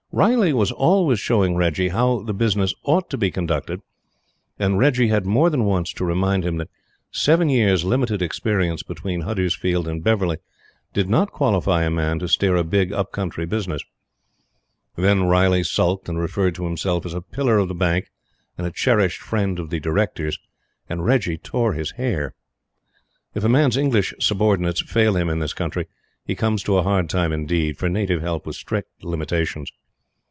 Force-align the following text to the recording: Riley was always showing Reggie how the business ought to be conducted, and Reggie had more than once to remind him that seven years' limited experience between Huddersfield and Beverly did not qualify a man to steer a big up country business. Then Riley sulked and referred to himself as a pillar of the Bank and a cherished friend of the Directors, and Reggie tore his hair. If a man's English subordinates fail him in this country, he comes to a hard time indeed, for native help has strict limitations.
Riley 0.13 0.51
was 0.51 0.73
always 0.73 1.21
showing 1.21 1.55
Reggie 1.55 1.87
how 1.87 2.19
the 2.23 2.33
business 2.33 2.73
ought 2.83 3.09
to 3.11 3.17
be 3.17 3.31
conducted, 3.31 3.79
and 4.59 4.77
Reggie 4.77 5.07
had 5.07 5.25
more 5.25 5.49
than 5.49 5.63
once 5.63 5.93
to 5.93 6.03
remind 6.03 6.43
him 6.43 6.57
that 6.57 6.69
seven 7.11 7.47
years' 7.47 7.85
limited 7.85 8.21
experience 8.21 8.83
between 8.83 9.21
Huddersfield 9.21 9.87
and 9.87 10.03
Beverly 10.03 10.39
did 10.91 11.07
not 11.09 11.31
qualify 11.31 11.83
a 11.83 11.89
man 11.89 12.19
to 12.19 12.27
steer 12.27 12.57
a 12.57 12.63
big 12.65 12.91
up 12.91 13.13
country 13.13 13.45
business. 13.45 13.83
Then 14.97 15.23
Riley 15.29 15.63
sulked 15.63 16.09
and 16.09 16.19
referred 16.19 16.55
to 16.55 16.65
himself 16.65 17.05
as 17.05 17.13
a 17.13 17.21
pillar 17.21 17.57
of 17.57 17.69
the 17.69 17.73
Bank 17.73 18.11
and 18.57 18.67
a 18.67 18.71
cherished 18.71 19.21
friend 19.21 19.59
of 19.59 19.69
the 19.69 19.79
Directors, 19.79 20.37
and 20.89 21.05
Reggie 21.05 21.37
tore 21.37 21.71
his 21.71 21.91
hair. 21.91 22.33
If 23.33 23.45
a 23.45 23.49
man's 23.49 23.77
English 23.77 24.13
subordinates 24.19 24.81
fail 24.81 25.15
him 25.15 25.29
in 25.29 25.39
this 25.39 25.53
country, 25.53 25.87
he 26.25 26.35
comes 26.35 26.63
to 26.63 26.75
a 26.75 26.83
hard 26.83 27.09
time 27.09 27.31
indeed, 27.31 27.77
for 27.77 27.87
native 27.87 28.21
help 28.21 28.43
has 28.45 28.57
strict 28.57 29.05
limitations. 29.05 29.71